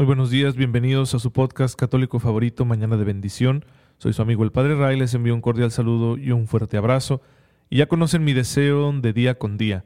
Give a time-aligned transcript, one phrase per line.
[0.00, 3.66] Muy buenos días, bienvenidos a su podcast católico favorito Mañana de Bendición.
[3.98, 7.20] Soy su amigo el Padre Ray, les envío un cordial saludo y un fuerte abrazo.
[7.68, 9.84] Y ya conocen mi deseo de día con día,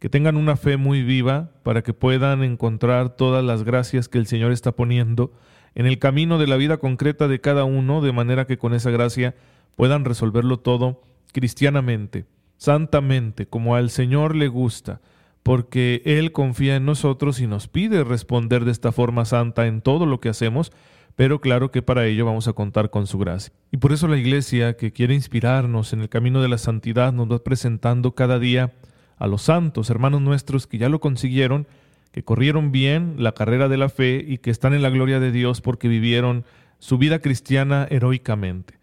[0.00, 4.26] que tengan una fe muy viva para que puedan encontrar todas las gracias que el
[4.26, 5.32] Señor está poniendo
[5.76, 8.90] en el camino de la vida concreta de cada uno, de manera que con esa
[8.90, 9.36] gracia
[9.76, 11.02] puedan resolverlo todo
[11.32, 12.24] cristianamente,
[12.56, 15.00] santamente, como al Señor le gusta
[15.42, 20.06] porque Él confía en nosotros y nos pide responder de esta forma santa en todo
[20.06, 20.72] lo que hacemos,
[21.16, 23.52] pero claro que para ello vamos a contar con su gracia.
[23.70, 27.30] Y por eso la Iglesia, que quiere inspirarnos en el camino de la santidad, nos
[27.30, 28.72] va presentando cada día
[29.18, 31.66] a los santos, hermanos nuestros que ya lo consiguieron,
[32.12, 35.32] que corrieron bien la carrera de la fe y que están en la gloria de
[35.32, 36.44] Dios porque vivieron
[36.78, 38.74] su vida cristiana heroicamente.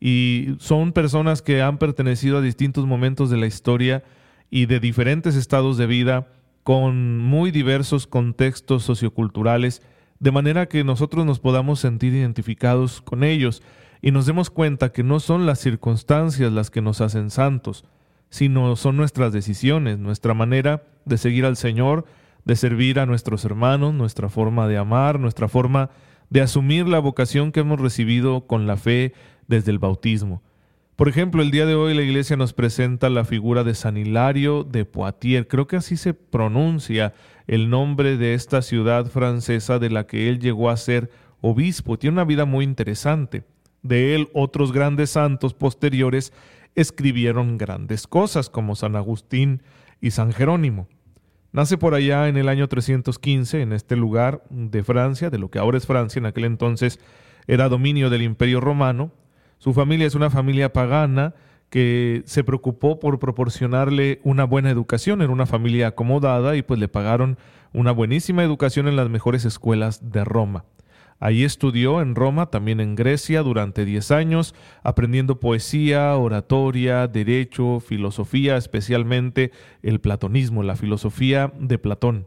[0.00, 4.04] Y son personas que han pertenecido a distintos momentos de la historia,
[4.50, 6.28] y de diferentes estados de vida
[6.62, 9.82] con muy diversos contextos socioculturales,
[10.18, 13.62] de manera que nosotros nos podamos sentir identificados con ellos
[14.00, 17.84] y nos demos cuenta que no son las circunstancias las que nos hacen santos,
[18.30, 22.04] sino son nuestras decisiones, nuestra manera de seguir al Señor,
[22.44, 25.90] de servir a nuestros hermanos, nuestra forma de amar, nuestra forma
[26.30, 29.12] de asumir la vocación que hemos recibido con la fe
[29.46, 30.42] desde el bautismo.
[30.96, 34.62] Por ejemplo, el día de hoy la iglesia nos presenta la figura de San Hilario
[34.62, 35.48] de Poitiers.
[35.50, 37.14] Creo que así se pronuncia
[37.48, 41.98] el nombre de esta ciudad francesa de la que él llegó a ser obispo.
[41.98, 43.42] Tiene una vida muy interesante.
[43.82, 46.32] De él otros grandes santos posteriores
[46.76, 49.64] escribieron grandes cosas como San Agustín
[50.00, 50.86] y San Jerónimo.
[51.50, 55.58] Nace por allá en el año 315 en este lugar de Francia, de lo que
[55.58, 57.00] ahora es Francia, en aquel entonces
[57.48, 59.10] era dominio del Imperio Romano,
[59.58, 61.34] su familia es una familia pagana
[61.70, 65.22] que se preocupó por proporcionarle una buena educación.
[65.22, 67.36] Era una familia acomodada y pues le pagaron
[67.72, 70.64] una buenísima educación en las mejores escuelas de Roma.
[71.18, 78.56] Allí estudió en Roma, también en Grecia, durante 10 años, aprendiendo poesía, oratoria, derecho, filosofía,
[78.56, 79.50] especialmente
[79.82, 82.26] el platonismo, la filosofía de Platón.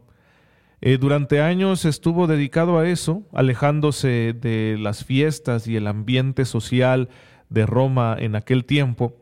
[0.80, 7.08] Eh, durante años estuvo dedicado a eso, alejándose de las fiestas y el ambiente social
[7.48, 9.16] de Roma en aquel tiempo,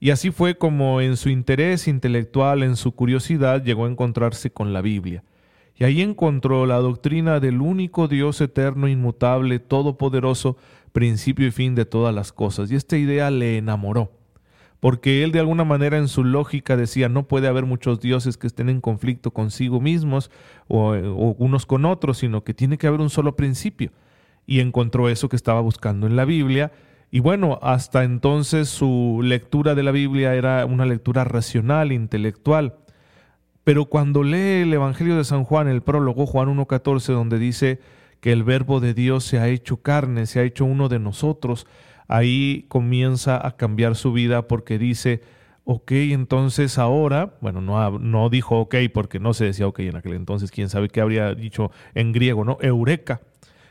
[0.00, 4.72] y así fue como en su interés intelectual, en su curiosidad, llegó a encontrarse con
[4.72, 5.24] la Biblia.
[5.74, 10.56] Y ahí encontró la doctrina del único Dios eterno, inmutable, todopoderoso,
[10.92, 12.70] principio y fin de todas las cosas.
[12.70, 14.17] Y esta idea le enamoró
[14.80, 18.46] porque él de alguna manera en su lógica decía no puede haber muchos dioses que
[18.46, 20.30] estén en conflicto consigo mismos
[20.68, 20.92] o,
[21.38, 23.90] unos con otros, sino que tiene que haber un solo principio.
[24.46, 26.72] Y encontró eso que estaba buscando en la Biblia.
[27.10, 32.76] Y bueno, hasta entonces su lectura de la Biblia era una lectura racional, intelectual.
[33.64, 37.80] Pero cuando lee el Evangelio de San Juan, el prólogo Juan 1.14, donde dice
[38.20, 41.66] que el verbo de Dios se ha hecho carne, se ha hecho uno de nosotros,
[42.08, 45.22] ahí comienza a cambiar su vida porque dice,
[45.64, 50.14] ok, entonces ahora, bueno, no, no dijo ok porque no se decía ok en aquel
[50.14, 52.58] entonces, quién sabe qué habría dicho en griego, ¿no?
[52.62, 53.20] Eureka.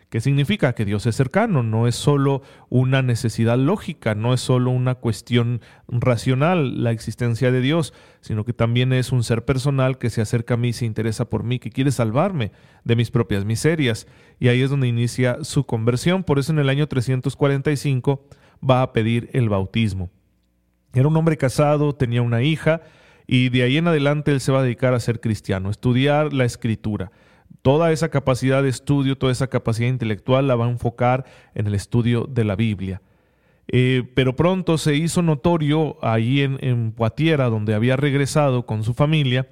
[0.09, 0.71] ¿Qué significa?
[0.73, 5.59] Que Dios es cercano, no es solo una necesidad lógica, no es solo una cuestión
[5.89, 10.53] racional la existencia de Dios, sino que también es un ser personal que se acerca
[10.53, 12.53] a mí, se interesa por mí, que quiere salvarme
[12.85, 14.07] de mis propias miserias.
[14.39, 16.23] Y ahí es donde inicia su conversión.
[16.23, 18.29] Por eso en el año 345
[18.67, 20.09] va a pedir el bautismo.
[20.93, 22.81] Era un hombre casado, tenía una hija,
[23.27, 26.45] y de ahí en adelante él se va a dedicar a ser cristiano, estudiar la
[26.45, 27.11] escritura
[27.61, 31.75] toda esa capacidad de estudio, toda esa capacidad intelectual la va a enfocar en el
[31.75, 33.01] estudio de la Biblia.
[33.69, 38.93] Eh, pero pronto se hizo notorio ahí en, en Poitiers, donde había regresado con su
[38.93, 39.49] familia,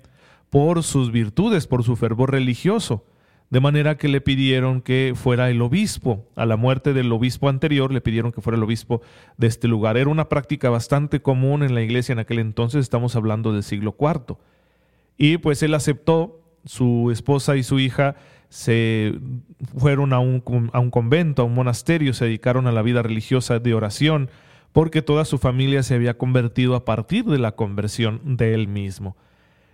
[0.50, 3.04] por sus virtudes, por su fervor religioso,
[3.50, 6.26] de manera que le pidieron que fuera el obispo.
[6.36, 9.02] A la muerte del obispo anterior le pidieron que fuera el obispo
[9.38, 9.98] de este lugar.
[9.98, 13.96] Era una práctica bastante común en la iglesia en aquel entonces, estamos hablando del siglo
[14.00, 14.38] IV.
[15.18, 18.16] Y pues él aceptó su esposa y su hija
[18.50, 19.14] se
[19.78, 23.60] fueron a un, a un, convento, a un monasterio, se dedicaron a la vida religiosa
[23.60, 24.30] de oración,
[24.72, 29.16] porque toda su familia se había convertido a partir de la conversión de él mismo.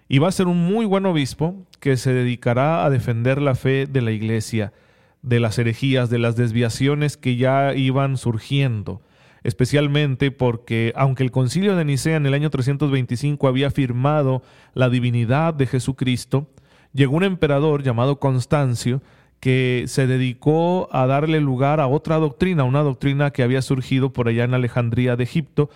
[0.08, 3.88] Y va a ser un muy buen obispo que se dedicará a defender la fe
[3.88, 4.74] de la iglesia,
[5.22, 9.02] de las herejías, de las desviaciones que ya iban surgiendo,
[9.44, 15.54] especialmente porque aunque el concilio de Nicea en el año 325 había afirmado la divinidad
[15.54, 16.48] de Jesucristo,
[16.94, 19.02] llegó un emperador llamado Constancio,
[19.40, 24.28] que se dedicó a darle lugar a otra doctrina, una doctrina que había surgido por
[24.28, 25.70] allá en Alejandría de Egipto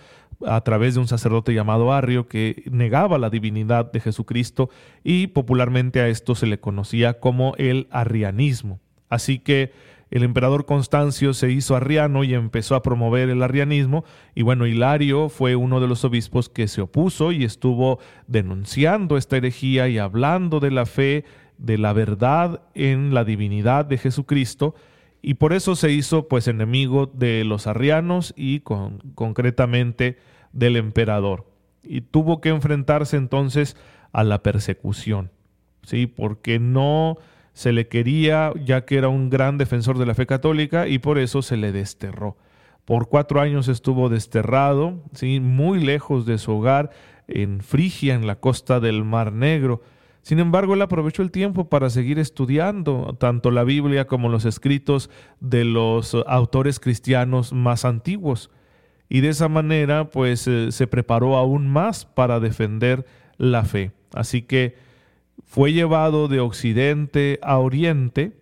[0.46, 4.70] a través de un sacerdote llamado Arrio que negaba la divinidad de Jesucristo
[5.02, 8.78] y popularmente a esto se le conocía como el arrianismo.
[9.08, 9.72] Así que
[10.10, 14.04] el emperador Constancio se hizo arriano y empezó a promover el arrianismo
[14.34, 19.36] y bueno, Hilario fue uno de los obispos que se opuso y estuvo denunciando esta
[19.36, 21.24] herejía y hablando de la fe
[21.58, 24.74] de la verdad en la divinidad de Jesucristo
[25.22, 30.18] y por eso se hizo pues enemigo de los arrianos y con, concretamente
[30.52, 31.46] del emperador
[31.82, 33.76] y tuvo que enfrentarse entonces
[34.12, 35.30] a la persecución,
[35.82, 36.06] ¿sí?
[36.06, 37.18] Porque no
[37.56, 41.18] se le quería ya que era un gran defensor de la fe católica y por
[41.18, 42.36] eso se le desterró.
[42.84, 45.40] Por cuatro años estuvo desterrado, ¿sí?
[45.40, 46.90] muy lejos de su hogar,
[47.28, 49.80] en Frigia, en la costa del Mar Negro,
[50.26, 55.08] sin embargo, él aprovechó el tiempo para seguir estudiando tanto la Biblia como los escritos
[55.38, 58.50] de los autores cristianos más antiguos.
[59.08, 63.06] Y de esa manera, pues eh, se preparó aún más para defender
[63.38, 63.92] la fe.
[64.12, 64.74] Así que
[65.44, 68.36] fue llevado de occidente a oriente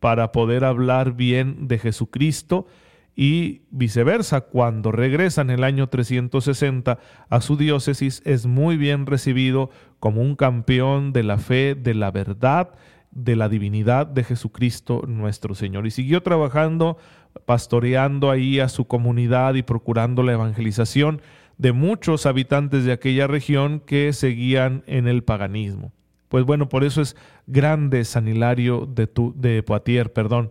[0.00, 2.66] para poder hablar bien de Jesucristo
[3.14, 6.98] y viceversa, cuando regresa en el año 360
[7.28, 12.10] a su diócesis, es muy bien recibido como un campeón de la fe, de la
[12.10, 12.70] verdad,
[13.10, 15.86] de la divinidad de Jesucristo nuestro Señor.
[15.86, 16.96] Y siguió trabajando,
[17.44, 21.20] pastoreando ahí a su comunidad y procurando la evangelización
[21.58, 25.92] de muchos habitantes de aquella región que seguían en el paganismo.
[26.32, 27.14] Pues bueno, por eso es
[27.46, 29.06] grande San Hilario de,
[29.36, 30.50] de Poitiers, perdón.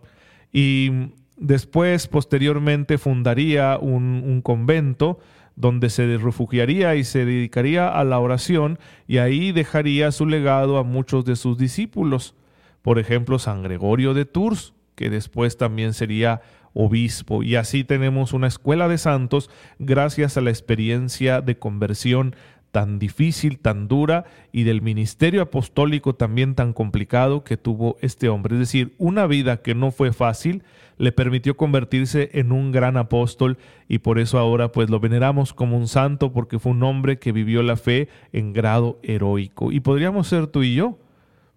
[0.54, 0.92] Y
[1.42, 5.18] Después, posteriormente, fundaría un, convento
[5.56, 10.84] donde se refugiaría y se dedicaría a la oración y ahí dejaría su legado a
[10.84, 12.36] muchos de sus discípulos.
[12.84, 16.42] Por ejemplo, San Gregorio de Tours, que después también sería
[16.74, 17.42] obispo.
[17.42, 19.50] Y así tenemos una escuela de santos
[19.80, 22.36] gracias a la experiencia de conversión
[22.72, 28.56] tan difícil, tan dura y del ministerio apostólico también tan complicado que tuvo este hombre.
[28.56, 30.64] Es decir, una vida que no fue fácil
[30.98, 33.58] le permitió convertirse en un gran apóstol
[33.88, 37.32] y por eso ahora pues lo veneramos como un santo porque fue un hombre que
[37.32, 39.72] vivió la fe en grado heroico.
[39.72, 40.98] Y podríamos ser tú y yo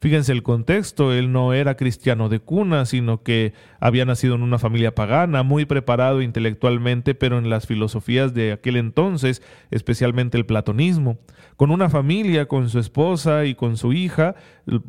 [0.05, 4.59] Fíjense el contexto, él no era cristiano de cuna, sino que había nacido en una
[4.59, 9.41] familia pagana, muy preparado intelectualmente, pero en las filosofías de aquel entonces,
[9.71, 11.17] especialmente el platonismo,
[11.57, 14.35] con una familia, con su esposa y con su hija,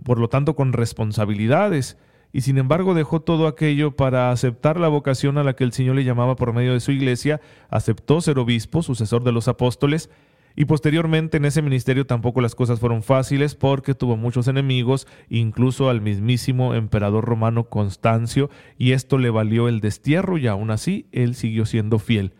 [0.03, 1.97] por lo tanto con responsabilidades.
[2.33, 5.95] Y sin embargo dejó todo aquello para aceptar la vocación a la que el Señor
[5.95, 7.39] le llamaba por medio de su iglesia,
[7.69, 10.09] aceptó ser obispo, sucesor de los apóstoles,
[10.55, 15.89] y posteriormente en ese ministerio tampoco las cosas fueron fáciles porque tuvo muchos enemigos, incluso
[15.89, 21.35] al mismísimo emperador romano Constancio, y esto le valió el destierro y aún así él
[21.35, 22.33] siguió siendo fiel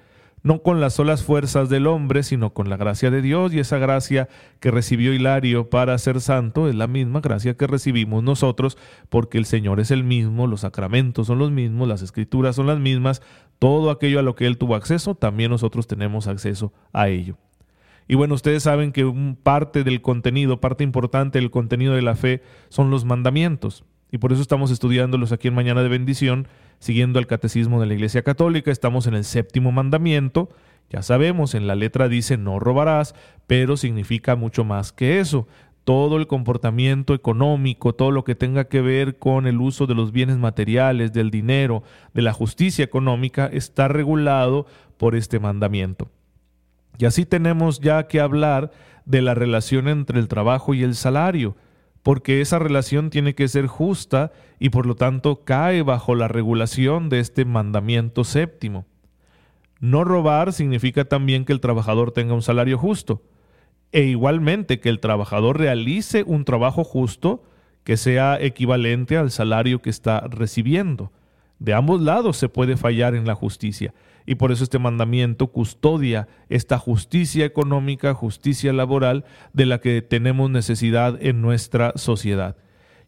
[0.46, 3.80] no con las solas fuerzas del hombre, sino con la gracia de Dios, y esa
[3.80, 4.30] gracia
[4.60, 8.78] que recibió Hilario para ser santo es la misma gracia que recibimos nosotros,
[9.10, 12.78] porque el Señor es el mismo, los sacramentos son los mismos, las escrituras son las
[12.78, 13.24] mismas,
[13.58, 17.40] todo aquello a lo que Él tuvo acceso, también nosotros tenemos acceso a ello.
[18.08, 22.42] Y bueno, ustedes saben que parte del contenido, parte importante del contenido de la fe
[22.70, 23.84] son los mandamientos.
[24.12, 26.48] Y por eso estamos estudiándolos aquí en Mañana de Bendición,
[26.80, 28.72] siguiendo el catecismo de la Iglesia Católica.
[28.72, 30.50] Estamos en el séptimo mandamiento.
[30.90, 33.16] Ya sabemos, en la letra dice no robarás,
[33.48, 35.48] pero significa mucho más que eso.
[35.84, 40.12] Todo el comportamiento económico, todo lo que tenga que ver con el uso de los
[40.12, 41.84] bienes materiales, del dinero,
[42.14, 46.10] de la justicia económica, está regulado por este mandamiento.
[46.98, 48.72] Y así tenemos ya que hablar
[49.06, 51.56] de la relación entre el trabajo y el salario,
[52.04, 57.10] porque esa relación tiene que ser justa y por lo tanto cae bajo la regulación
[57.10, 58.86] de este mandamiento séptimo.
[59.80, 63.24] No robar significa también que el trabajador tenga un salario justo,
[63.92, 67.44] e igualmente que el trabajador realice un trabajo justo
[67.84, 71.12] que sea equivalente al salario que está recibiendo.
[71.60, 73.94] De ambos lados se puede fallar en la justicia
[74.26, 80.50] y por eso este mandamiento custodia esta justicia económica, justicia laboral de la que tenemos
[80.50, 82.56] necesidad en nuestra sociedad.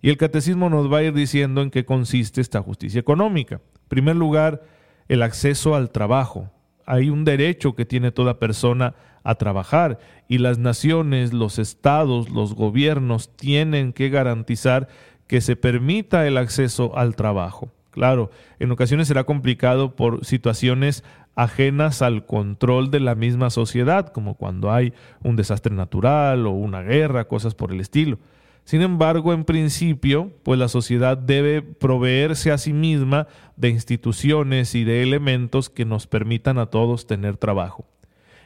[0.02, 3.56] Y el catecismo nos va a ir diciendo en qué consiste esta justicia económica.
[3.56, 4.64] En primer lugar,
[5.08, 6.52] el acceso al trabajo,
[6.86, 12.54] hay un derecho que tiene toda persona a trabajar y las naciones, los estados, los
[12.54, 14.88] gobiernos tienen que garantizar
[15.28, 17.70] que se permita el acceso al trabajo.
[17.98, 24.36] Claro, en ocasiones será complicado por situaciones ajenas al control de la misma sociedad, como
[24.36, 28.20] cuando hay un desastre natural o una guerra, cosas por el estilo.
[28.66, 33.26] Sin embargo, en principio, pues la sociedad debe proveerse a sí misma
[33.56, 37.88] de instituciones y de elementos que nos permitan a todos tener trabajo.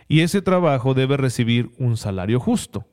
[0.08, 2.86] Y ese trabajo debe recibir un salario justo.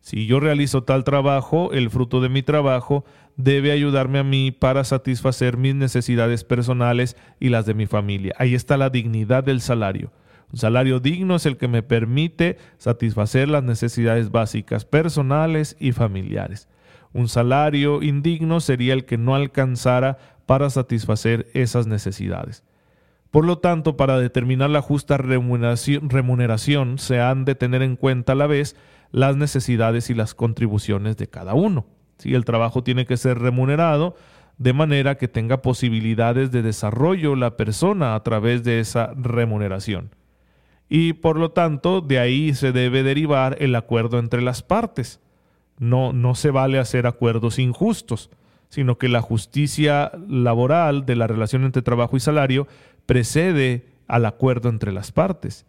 [0.00, 3.06] Si yo realizo tal trabajo, el fruto de mi trabajo
[3.38, 8.34] debe ayudarme a mí para satisfacer mis necesidades personales y las de mi familia.
[8.36, 10.12] Ahí está la dignidad del salario.
[10.52, 16.68] Un salario digno es el que me permite satisfacer las necesidades básicas personales y familiares.
[17.12, 22.64] Un salario indigno sería el que no alcanzara para satisfacer esas necesidades.
[23.30, 28.36] Por lo tanto, para determinar la justa remuneración, se han de tener en cuenta a
[28.36, 28.74] la vez
[29.12, 31.86] las necesidades y las contribuciones de cada uno.
[32.18, 34.16] Si el trabajo tiene que ser remunerado
[34.58, 40.10] de manera que tenga posibilidades de desarrollo la persona a través de esa remuneración
[40.88, 45.20] y por lo tanto de ahí se debe derivar el acuerdo entre las partes.
[45.78, 48.30] No, no se vale hacer acuerdos injustos,
[48.68, 52.66] sino que la justicia laboral de la relación entre trabajo y salario
[53.06, 55.66] precede al acuerdo entre las partes.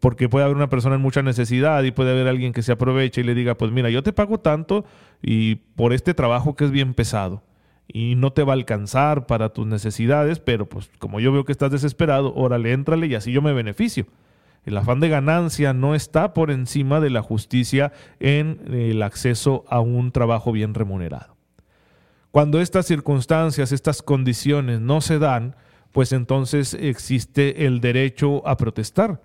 [0.00, 3.20] Porque puede haber una persona en mucha necesidad y puede haber alguien que se aproveche
[3.20, 4.84] y le diga, pues mira, yo te pago tanto
[5.22, 7.42] y por este trabajo que es bien pesado
[7.88, 11.52] y no te va a alcanzar para tus necesidades, pero pues como yo veo que
[11.52, 14.06] estás desesperado, órale, éntrale y así yo me beneficio.
[14.64, 19.78] El afán de ganancia no está por encima de la justicia en el acceso a
[19.78, 21.36] un trabajo bien remunerado.
[22.32, 25.54] Cuando estas circunstancias, estas condiciones no se dan,
[25.92, 29.22] pues entonces existe el derecho a protestar.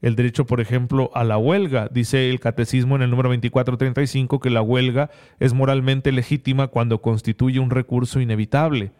[0.00, 1.88] El derecho, por ejemplo, a la huelga.
[1.90, 7.58] Dice el catecismo en el número 2435 que la huelga es moralmente legítima cuando constituye
[7.58, 8.92] un recurso inevitable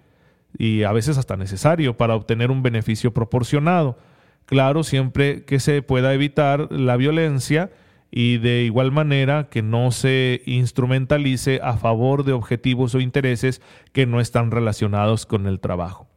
[0.57, 3.99] y a veces hasta necesario para obtener un beneficio proporcionado.
[4.47, 7.71] Claro, siempre que se pueda evitar la violencia
[8.11, 13.61] y de igual manera que no se instrumentalice a favor de objetivos o intereses
[13.93, 16.07] que no están relacionados con el trabajo.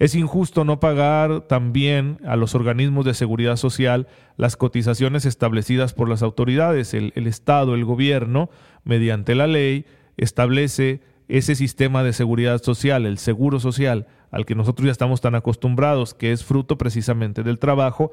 [0.00, 6.08] Es injusto no pagar también a los organismos de seguridad social las cotizaciones establecidas por
[6.08, 6.94] las autoridades.
[6.94, 8.48] El, Estado, el gobierno,
[8.82, 9.84] mediante la ley,
[10.16, 15.34] establece ese sistema de seguridad social, el seguro social, al que nosotros ya estamos tan
[15.34, 18.10] acostumbrados, que es fruto precisamente del trabajo,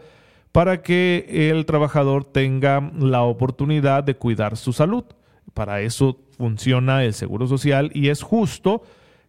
[0.52, 5.06] para que el trabajador tenga la oportunidad de cuidar su salud.
[5.54, 8.84] Para eso funciona el seguro social y es justo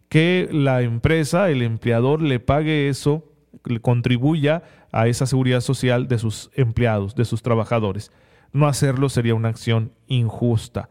[0.08, 3.24] que la empresa, el empleador, le pague eso,
[3.64, 4.62] le contribuya
[4.92, 8.10] a esa seguridad social de sus empleados, de sus trabajadores.
[8.52, 10.88] No hacerlo sería una acción injusta.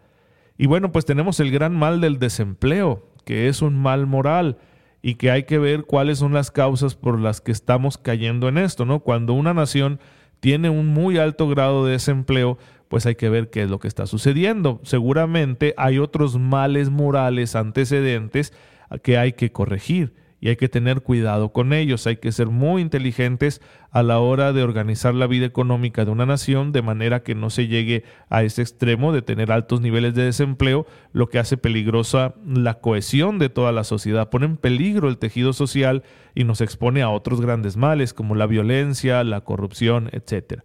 [0.58, 4.58] Y bueno, pues tenemos el gran mal del desempleo, que es un mal moral
[5.02, 8.58] y que hay que ver cuáles son las causas por las que estamos cayendo en
[8.58, 9.00] esto, ¿no?
[9.00, 10.00] Cuando una nación
[10.40, 12.58] tiene un muy alto grado de desempleo,
[12.88, 14.80] pues hay que ver qué es lo que está sucediendo.
[14.84, 18.54] Seguramente hay otros males morales antecedentes
[19.04, 22.82] que hay que corregir y hay que tener cuidado con ellos, hay que ser muy
[22.82, 27.34] inteligentes a la hora de organizar la vida económica de una nación de manera que
[27.34, 31.58] no se llegue a ese extremo de tener altos niveles de desempleo, lo que hace
[31.58, 36.04] peligrosa la cohesión de toda la sociedad, pone en peligro el tejido social
[36.36, 40.62] y nos expone a otros grandes males como la violencia, la corrupción, etc.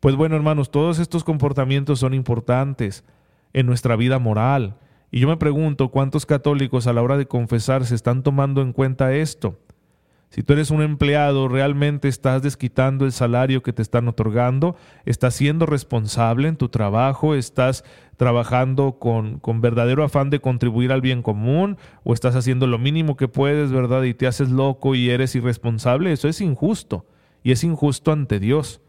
[0.00, 3.02] Pues bueno, hermanos, todos estos comportamientos son importantes
[3.54, 4.76] en nuestra vida moral,
[5.16, 8.74] y yo me pregunto cuántos católicos a la hora de confesar se están tomando en
[8.74, 9.58] cuenta esto.
[10.28, 15.34] Si tú eres un empleado, realmente estás desquitando el salario que te están otorgando, estás
[15.34, 17.82] siendo responsable en tu trabajo, estás
[18.18, 23.16] trabajando con, con, verdadero afán de contribuir al bien común, o estás haciendo lo mínimo
[23.16, 24.02] que puedes, ¿verdad?
[24.02, 27.06] Y te haces loco y eres irresponsable, eso es injusto,
[27.42, 28.82] y es injusto ante Dios.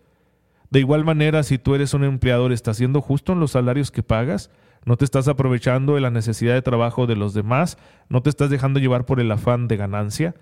[0.70, 4.04] De igual manera, si tú eres un empleador, ¿estás siendo justo en los salarios que
[4.04, 4.50] pagas?
[4.88, 8.50] no te estás aprovechando de la necesidad de trabajo de los demás, no te estás
[8.50, 10.34] dejando llevar por el afán de ganancia.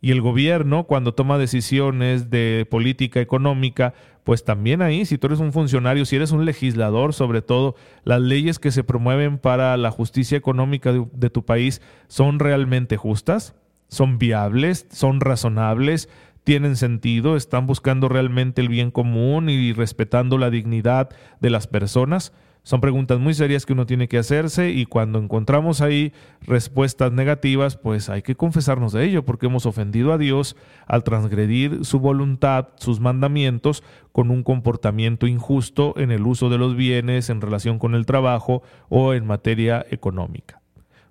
[0.00, 5.40] Y el gobierno, cuando toma decisiones de política económica, pues también ahí, si tú eres
[5.40, 9.90] un funcionario, si eres un legislador, sobre todo, las leyes que se promueven para la
[9.90, 13.56] justicia económica de, de tu país son realmente justas,
[13.88, 16.08] son viables, son razonables,
[16.48, 21.10] tienen sentido, están buscando realmente el bien común y respetando la dignidad
[21.42, 25.82] de las personas Son preguntas muy serias que uno tiene que hacerse y cuando encontramos
[25.82, 31.04] ahí respuestas negativas, pues hay que confesarnos de ello porque hemos ofendido a Dios al
[31.04, 37.28] transgredir su voluntad, sus mandamientos, con un comportamiento injusto en el uso de los bienes,
[37.28, 40.57] en relación con el trabajo o en materia económica.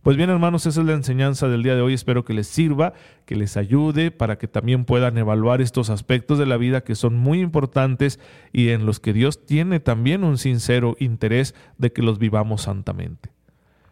[0.08, 1.94] Pues bien, hermanos, esa es la enseñanza del día de hoy.
[1.94, 2.94] Espero que les sirva,
[3.26, 7.18] que les ayude para que también puedan evaluar estos aspectos de la vida que son
[7.18, 8.18] muy importantes
[8.54, 13.32] y en los que Dios tiene también un sincero interés de que los vivamos santamente.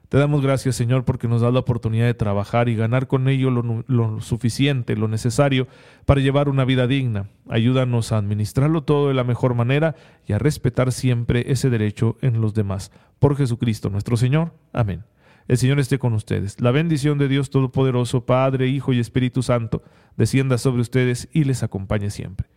[0.08, 3.52] Te damos gracias, Señor, porque nos da la oportunidad de trabajar y ganar con ello
[3.52, 5.68] lo, lo, suficiente, lo necesario
[6.06, 7.28] para llevar una vida digna.
[7.50, 9.96] Ayúdanos a administrarlo todo de la mejor manera
[10.26, 12.94] y a respetar siempre ese derecho en los demás.
[13.20, 14.54] Por Jesucristo nuestro Señor.
[14.72, 15.04] Amén.
[15.48, 16.60] El Señor esté con ustedes.
[16.60, 19.84] La bendición de Dios Todopoderoso, Padre, Hijo y Espíritu Santo,
[20.18, 22.48] descienda sobre ustedes y les acompañe siempre.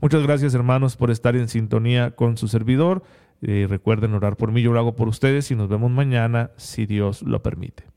[0.00, 3.02] Muchas gracias hermanos por estar en sintonía con su servidor.
[3.40, 6.84] Eh, recuerden orar por mí, yo lo hago por ustedes y nos vemos mañana si
[6.84, 7.93] Dios lo permite.